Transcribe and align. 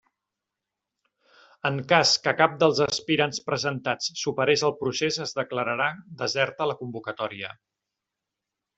En 1.69 1.77
cas 1.91 2.13
que 2.23 2.33
cap 2.39 2.57
dels 2.63 2.81
aspirants 2.87 3.43
presentats 3.51 4.09
superes 4.23 4.67
el 4.71 4.75
procés 4.83 5.23
es 5.29 5.37
declararà 5.43 5.93
deserta 6.27 6.73
la 6.73 6.81
convocatòria. 6.85 7.57